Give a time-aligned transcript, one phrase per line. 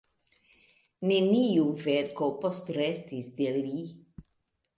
[1.11, 3.77] Neniu verko postrestis de li.